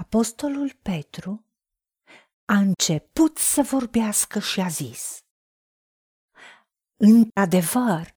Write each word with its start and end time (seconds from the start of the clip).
Apostolul 0.00 0.72
Petru 0.82 1.44
a 2.44 2.54
început 2.54 3.38
să 3.38 3.62
vorbească 3.62 4.38
și 4.38 4.60
a 4.60 4.68
zis: 4.68 5.18
Într-adevăr, 6.96 8.16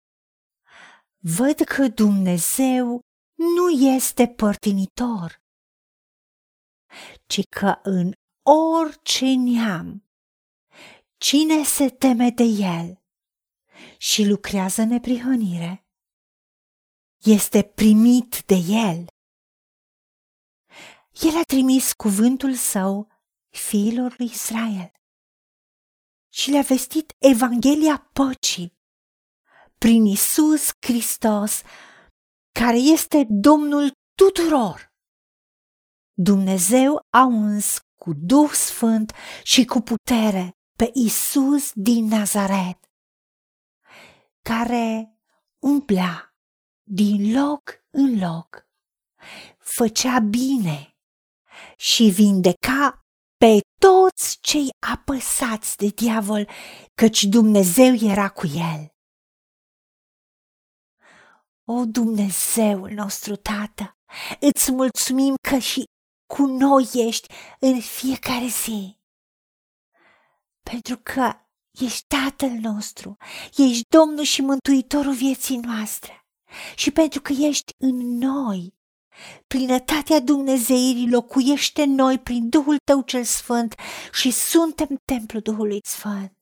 văd 1.17 1.59
că 1.59 1.87
Dumnezeu 1.87 2.99
nu 3.33 3.69
este 3.69 4.27
părtinitor, 4.27 5.41
ci 7.27 7.39
că 7.49 7.79
în 7.83 8.11
orice 8.81 9.25
neam, 9.25 10.03
cine 11.17 11.63
se 11.63 11.89
teme 11.89 12.29
de 12.29 12.43
el 12.43 13.03
și 13.97 14.25
lucrează 14.25 14.83
neprihănire, 14.83 15.85
este 17.17 17.63
primit 17.63 18.43
de 18.45 18.55
el. 18.55 19.05
El 21.21 21.37
a 21.37 21.43
trimis 21.43 21.93
cuvântul 21.93 22.53
său 22.53 23.11
fiilor 23.49 24.15
lui 24.17 24.27
Israel 24.27 24.91
și 26.33 26.51
le-a 26.51 26.61
vestit 26.61 27.15
Evanghelia 27.17 28.09
păcii 28.13 28.73
prin 29.77 30.05
Isus 30.05 30.69
Hristos, 30.79 31.61
care 32.59 32.77
este 32.77 33.27
Domnul 33.29 33.91
tuturor. 34.15 34.91
Dumnezeu 36.13 37.05
a 37.09 37.23
uns 37.23 37.79
cu 37.95 38.13
Duh 38.13 38.49
Sfânt 38.51 39.13
și 39.43 39.65
cu 39.65 39.79
putere 39.79 40.51
pe 40.77 40.91
Isus 40.93 41.71
din 41.73 42.05
Nazaret, 42.05 42.79
care 44.41 45.17
umplea 45.61 46.35
din 46.83 47.33
loc 47.33 47.83
în 47.89 48.19
loc, 48.19 48.67
făcea 49.57 50.19
bine 50.19 50.92
și 51.77 52.03
vindeca 52.03 53.01
pe 53.37 53.59
toți 53.81 54.37
cei 54.41 54.69
apăsați 54.91 55.77
de 55.77 55.87
diavol, 55.87 56.49
căci 56.93 57.23
Dumnezeu 57.23 57.93
era 57.93 58.29
cu 58.29 58.47
el. 58.47 58.91
O 61.65 61.85
Dumnezeul 61.85 62.89
nostru, 62.89 63.35
Tată, 63.35 63.97
îți 64.39 64.71
mulțumim 64.71 65.35
că 65.49 65.57
și 65.57 65.83
cu 66.33 66.45
noi 66.45 66.89
ești 66.93 67.33
în 67.59 67.79
fiecare 67.79 68.47
zi. 68.47 68.97
Pentru 70.63 70.97
că 70.97 71.33
ești 71.71 72.05
Tatăl 72.07 72.49
nostru, 72.49 73.17
ești 73.57 73.83
Domnul 73.89 74.23
și 74.23 74.41
Mântuitorul 74.41 75.13
vieții 75.13 75.57
noastre 75.57 76.25
și 76.75 76.91
pentru 76.91 77.21
că 77.21 77.33
ești 77.33 77.73
în 77.77 78.17
noi. 78.17 78.73
Plinătatea 79.47 80.19
Dumnezeirii 80.19 81.09
locuiește 81.09 81.81
în 81.81 81.93
noi 81.93 82.19
prin 82.19 82.49
Duhul 82.49 82.77
Tău 82.83 83.01
cel 83.01 83.23
Sfânt 83.23 83.75
și 84.11 84.31
suntem 84.31 85.01
templul 85.05 85.41
Duhului 85.41 85.79
Sfânt. 85.83 86.37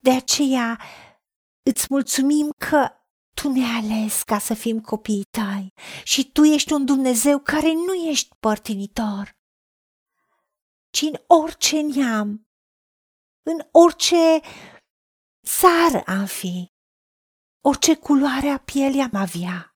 De 0.00 0.10
aceea 0.10 0.80
îți 1.62 1.86
mulțumim 1.90 2.50
că 2.68 2.90
tu 3.34 3.52
ne-ai 3.52 3.78
ales 3.78 4.22
ca 4.22 4.38
să 4.38 4.54
fim 4.54 4.80
copiii 4.80 5.24
tăi 5.30 5.72
și 6.04 6.32
tu 6.32 6.44
ești 6.44 6.72
un 6.72 6.84
Dumnezeu 6.84 7.38
care 7.38 7.72
nu 7.72 7.94
ești 7.94 8.36
părtinitor, 8.40 9.38
ci 10.90 11.02
în 11.02 11.14
orice 11.26 11.80
neam, 11.80 12.48
în 13.42 13.68
orice 13.72 14.40
țară 15.46 16.02
am 16.06 16.26
fi, 16.26 16.72
orice 17.64 17.96
culoare 17.96 18.48
a 18.48 18.58
pielii 18.58 19.00
am 19.00 19.14
avea, 19.14 19.69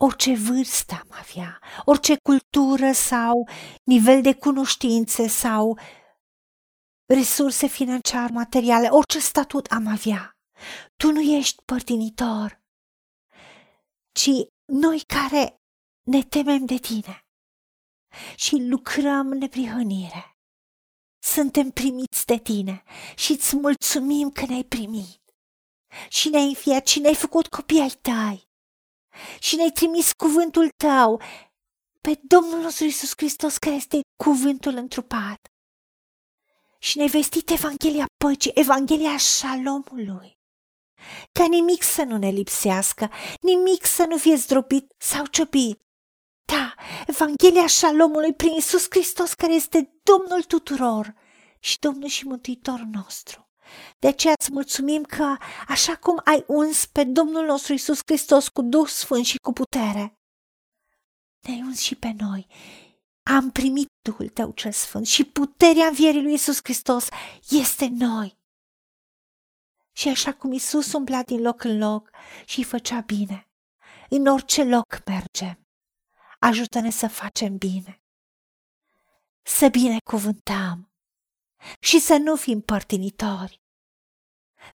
orice 0.00 0.34
vârstă 0.34 0.94
am 0.94 1.08
avea, 1.10 1.60
orice 1.84 2.16
cultură 2.16 2.92
sau 2.92 3.48
nivel 3.84 4.22
de 4.22 4.34
cunoștințe 4.34 5.28
sau 5.28 5.78
resurse 7.14 7.66
financiare, 7.66 8.32
materiale, 8.32 8.88
orice 8.88 9.18
statut 9.18 9.66
am 9.66 9.86
avea. 9.86 10.32
Tu 10.96 11.12
nu 11.12 11.20
ești 11.20 11.62
părtinitor, 11.64 12.62
ci 14.12 14.30
noi 14.64 15.00
care 15.06 15.60
ne 16.02 16.22
temem 16.22 16.64
de 16.64 16.76
tine 16.76 17.26
și 18.36 18.56
lucrăm 18.56 19.26
neprihănire. 19.26 20.36
Suntem 21.22 21.70
primiți 21.70 22.26
de 22.26 22.38
tine 22.38 22.82
și 23.16 23.32
îți 23.32 23.56
mulțumim 23.56 24.30
că 24.30 24.46
ne-ai 24.46 24.64
primit 24.64 25.22
și 26.08 26.28
ne-ai 26.28 26.46
înfiat 26.46 26.86
și 26.86 27.00
ne-ai 27.00 27.14
făcut 27.14 27.46
copii 27.46 27.80
ai 27.80 27.88
tăi 28.00 28.47
și 29.38 29.56
ne-ai 29.56 29.70
trimis 29.70 30.12
cuvântul 30.12 30.68
tău 30.76 31.20
pe 32.00 32.20
Domnul 32.22 32.60
nostru 32.60 32.84
Iisus 32.84 33.12
Hristos 33.16 33.56
care 33.56 33.74
este 33.74 34.00
cuvântul 34.22 34.74
întrupat 34.74 35.40
și 36.78 36.96
ne-ai 36.96 37.08
vestit 37.08 37.50
Evanghelia 37.50 38.06
păcii, 38.24 38.50
Evanghelia 38.54 39.16
șalomului 39.16 40.38
ca 41.32 41.46
nimic 41.46 41.82
să 41.82 42.02
nu 42.02 42.16
ne 42.16 42.30
lipsească, 42.30 43.10
nimic 43.40 43.86
să 43.86 44.04
nu 44.08 44.16
fie 44.16 44.36
zdrobit 44.36 44.94
sau 44.98 45.26
ciopit. 45.26 45.80
Da, 46.44 46.74
Evanghelia 47.06 47.66
șalomului 47.66 48.34
prin 48.34 48.52
Iisus 48.52 48.86
Hristos 48.90 49.34
care 49.34 49.52
este 49.52 50.00
Domnul 50.02 50.42
tuturor 50.42 51.14
și 51.60 51.78
Domnul 51.78 52.08
și 52.08 52.26
Mântuitorul 52.26 52.88
nostru. 52.92 53.47
De 53.98 54.06
aceea 54.06 54.34
îți 54.38 54.52
mulțumim 54.52 55.02
că, 55.02 55.36
așa 55.68 55.96
cum 55.96 56.20
ai 56.24 56.44
uns 56.46 56.86
pe 56.86 57.04
Domnul 57.04 57.46
nostru 57.46 57.72
Iisus 57.72 57.98
Hristos 58.06 58.48
cu 58.48 58.62
Duh 58.62 58.86
Sfânt 58.86 59.24
și 59.24 59.36
cu 59.36 59.52
putere, 59.52 60.18
ne-ai 61.40 61.62
uns 61.62 61.80
și 61.80 61.94
pe 61.94 62.14
noi. 62.18 62.46
Am 63.22 63.50
primit 63.50 63.88
Duhul 64.02 64.28
Tău 64.28 64.50
cel 64.50 64.72
Sfânt 64.72 65.06
și 65.06 65.24
puterea 65.24 65.86
învierii 65.86 66.22
lui 66.22 66.30
Iisus 66.30 66.58
Hristos 66.62 67.08
este 67.48 67.84
în 67.84 67.94
noi. 67.94 68.38
Și 69.92 70.08
așa 70.08 70.34
cum 70.34 70.52
Isus 70.52 70.92
umblea 70.92 71.22
din 71.22 71.40
loc 71.40 71.64
în 71.64 71.78
loc 71.78 72.10
și 72.44 72.64
făcea 72.64 73.00
bine, 73.00 73.48
în 74.08 74.26
orice 74.26 74.64
loc 74.64 75.02
mergem, 75.06 75.66
ajută-ne 76.38 76.90
să 76.90 77.08
facem 77.08 77.56
bine, 77.56 78.02
să 79.42 79.68
binecuvântăm 79.68 80.87
și 81.80 82.00
să 82.00 82.16
nu 82.16 82.36
fim 82.36 82.60
părtinitori. 82.60 83.62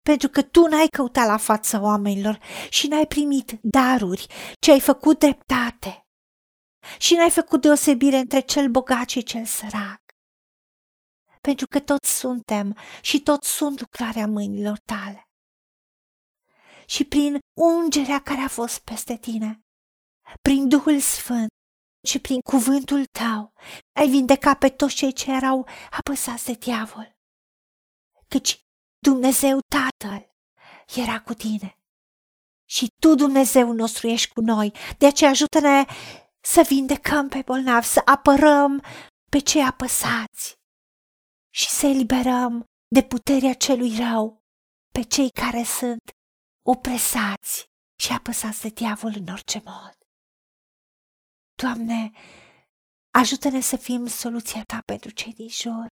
Pentru 0.02 0.28
că 0.28 0.42
tu 0.42 0.66
n-ai 0.66 0.86
căutat 0.86 1.26
la 1.26 1.36
fața 1.36 1.80
oamenilor 1.80 2.38
și 2.70 2.86
n-ai 2.86 3.06
primit 3.06 3.58
daruri, 3.62 4.26
ci 4.60 4.68
ai 4.68 4.80
făcut 4.80 5.18
dreptate 5.18 6.06
și 6.98 7.14
n-ai 7.14 7.30
făcut 7.30 7.60
deosebire 7.60 8.16
între 8.16 8.40
cel 8.40 8.68
bogat 8.68 9.08
și 9.08 9.22
cel 9.22 9.44
sărac 9.44 10.04
pentru 11.46 11.66
că 11.66 11.80
toți 11.80 12.18
suntem 12.18 12.76
și 13.02 13.22
toți 13.22 13.48
sunt 13.48 13.80
lucrarea 13.80 14.26
mâinilor 14.26 14.78
tale. 14.78 15.28
Și 16.86 17.04
prin 17.04 17.38
ungerea 17.56 18.20
care 18.22 18.40
a 18.40 18.48
fost 18.48 18.78
peste 18.78 19.16
tine, 19.16 19.60
prin 20.42 20.68
Duhul 20.68 21.00
Sfânt 21.00 21.48
și 22.04 22.18
prin 22.18 22.40
cuvântul 22.40 23.04
tău, 23.04 23.52
ai 23.92 24.08
vindecat 24.08 24.58
pe 24.58 24.68
toți 24.68 24.94
cei 24.94 25.12
ce 25.12 25.30
erau 25.30 25.68
apăsați 25.90 26.44
de 26.44 26.52
diavol. 26.52 27.16
Căci 28.28 28.64
Dumnezeu 28.98 29.58
Tatăl 29.68 30.34
era 30.94 31.20
cu 31.20 31.34
tine. 31.34 31.78
Și 32.68 32.86
tu, 33.02 33.14
Dumnezeu 33.14 33.72
nostru, 33.72 34.06
ești 34.06 34.32
cu 34.32 34.40
noi. 34.40 34.72
De 34.98 35.06
aceea 35.06 35.30
ajută-ne 35.30 35.84
să 36.40 36.64
vindecăm 36.68 37.28
pe 37.28 37.42
bolnavi, 37.44 37.86
să 37.86 38.02
apărăm 38.04 38.82
pe 39.30 39.38
cei 39.38 39.62
apăsați 39.62 40.54
și 41.54 41.68
să 41.68 41.86
eliberăm 41.86 42.64
de 42.94 43.02
puterea 43.02 43.54
celui 43.54 43.96
rău 43.96 44.42
pe 44.92 45.02
cei 45.02 45.30
care 45.30 45.62
sunt 45.62 46.10
opresați 46.66 47.64
și 48.00 48.12
apăsați 48.12 48.62
de 48.62 48.68
diavol 48.68 49.12
în 49.16 49.28
orice 49.28 49.62
mod. 49.64 50.03
Doamne, 51.62 52.10
ajută-ne 53.10 53.60
să 53.60 53.76
fim 53.76 54.06
soluția 54.06 54.62
Ta 54.62 54.78
pentru 54.84 55.10
cei 55.10 55.32
din 55.32 55.48
jur, 55.48 55.86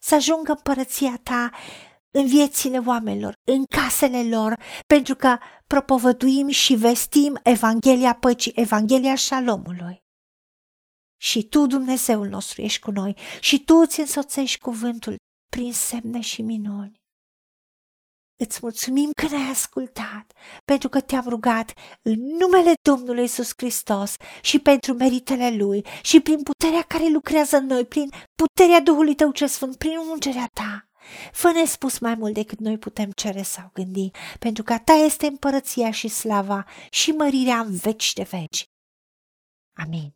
să 0.00 0.14
ajungă 0.14 0.52
împărăția 0.52 1.16
Ta 1.22 1.50
în 2.10 2.26
viețile 2.26 2.78
oamenilor, 2.78 3.34
în 3.44 3.64
casele 3.64 4.36
lor, 4.36 4.62
pentru 4.86 5.14
că 5.14 5.38
propovăduim 5.66 6.48
și 6.48 6.74
vestim 6.74 7.40
Evanghelia 7.42 8.14
păcii, 8.14 8.52
Evanghelia 8.54 9.14
șalomului 9.14 10.02
și 11.20 11.42
tu, 11.42 11.66
Dumnezeul 11.66 12.28
nostru, 12.28 12.62
ești 12.62 12.80
cu 12.80 12.90
noi 12.90 13.16
și 13.40 13.64
tu 13.64 13.74
îți 13.74 14.00
însoțești 14.00 14.58
cuvântul 14.58 15.16
prin 15.48 15.72
semne 15.72 16.20
și 16.20 16.42
minuni. 16.42 17.01
Îți 18.44 18.58
mulțumim 18.62 19.10
că 19.20 19.26
ne-ai 19.28 19.50
ascultat, 19.50 20.32
pentru 20.64 20.88
că 20.88 21.00
te-am 21.00 21.24
rugat 21.28 21.72
în 22.02 22.20
numele 22.38 22.72
Domnului 22.82 23.24
Isus 23.24 23.52
Hristos 23.56 24.16
și 24.40 24.58
pentru 24.58 24.92
meritele 24.94 25.56
Lui 25.56 25.86
și 26.02 26.20
prin 26.20 26.42
puterea 26.42 26.82
care 26.82 27.08
lucrează 27.08 27.56
în 27.56 27.66
noi, 27.66 27.86
prin 27.86 28.08
puterea 28.34 28.80
Duhului 28.80 29.14
Tău 29.14 29.32
ce 29.32 29.46
Sfânt, 29.46 29.76
prin 29.76 29.96
ungerea 29.96 30.46
Ta. 30.52 30.88
Fă 31.32 31.50
ne 31.50 31.64
spus 31.64 31.98
mai 31.98 32.14
mult 32.14 32.34
decât 32.34 32.58
noi 32.58 32.78
putem 32.78 33.10
cere 33.10 33.42
sau 33.42 33.70
gândi, 33.72 34.10
pentru 34.38 34.62
că 34.62 34.78
Ta 34.78 34.92
este 34.92 35.26
împărăția 35.26 35.90
și 35.90 36.08
slava 36.08 36.64
și 36.90 37.10
mărirea 37.10 37.58
în 37.58 37.76
veci 37.76 38.12
de 38.12 38.22
veci. 38.22 38.64
Amin. 39.76 40.14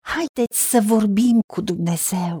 Haideți 0.00 0.68
să 0.70 0.80
vorbim 0.80 1.40
cu 1.52 1.60
Dumnezeu 1.60 2.40